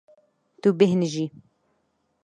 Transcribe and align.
Tu 0.61 0.69
bêhnijî. 0.79 1.25